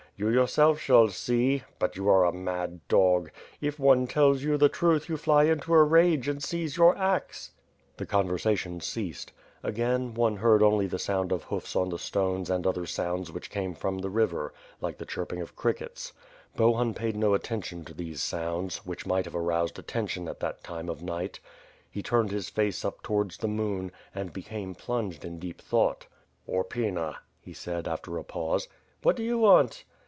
You 0.17 0.29
yourself 0.29 0.79
shall 0.79 1.07
see 1.09 1.55
it; 1.55 1.63
but 1.79 1.95
you 1.95 2.07
are 2.07 2.25
a 2.25 2.31
mad 2.31 2.87
dog. 2.87 3.31
If 3.59 3.79
one 3.79 4.05
tells 4.05 4.43
you 4.43 4.55
the 4.55 4.69
truth, 4.69 5.09
you 5.09 5.17
fly 5.17 5.45
into 5.45 5.73
a 5.73 5.81
rage 5.83 6.27
and 6.27 6.43
seize 6.43 6.77
your 6.77 6.95
axe." 6.95 7.49
The 7.97 8.05
conversation 8.05 8.81
ceased. 8.81 9.31
Again, 9.63 10.13
one 10.13 10.35
heard 10.35 10.61
only 10.61 10.85
the 10.85 10.99
sound 10.99 11.31
of 11.31 11.45
hoofs 11.45 11.75
on 11.75 11.89
the 11.89 11.97
stones 11.97 12.51
and 12.51 12.67
other 12.67 12.85
sounds 12.85 13.31
which 13.31 13.49
came 13.49 13.73
from 13.73 13.97
the 13.97 14.11
river, 14.11 14.53
like 14.79 14.99
the 14.99 15.07
chirping 15.07 15.41
of 15.41 15.55
crickets. 15.55 16.13
Bohun 16.55 16.93
paid 16.93 17.15
no 17.15 17.33
attention 17.33 17.83
to 17.85 17.93
these 17.95 18.21
sounds, 18.21 18.85
which 18.85 19.07
might 19.07 19.25
have 19.25 19.35
aroused 19.35 19.79
atten 19.79 20.05
tion 20.05 20.27
at 20.27 20.39
that 20.39 20.63
time 20.63 20.87
of 20.87 21.01
night. 21.01 21.39
He 21.89 22.03
turned 22.03 22.29
his 22.29 22.47
face 22.47 22.85
up 22.85 23.01
towards 23.01 23.37
the 23.37 23.47
moon, 23.47 23.91
and 24.13 24.31
became 24.31 24.75
plunged 24.75 25.25
in 25.25 25.39
deep 25.39 25.59
thought. 25.59 26.05
"Horpyna," 26.47 27.15
he 27.39 27.53
said, 27.53 27.87
after 27.87 28.19
a 28.19 28.23
pause. 28.23 28.67
"What 29.01 29.15
do 29.15 29.23
you 29.23 29.39
want?'' 29.39 29.83